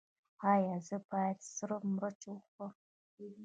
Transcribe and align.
ایا 0.53 0.75
زه 0.87 0.97
باید 1.09 1.39
سره 1.55 1.75
مرچ 1.95 2.21
وخورم؟ 2.31 2.73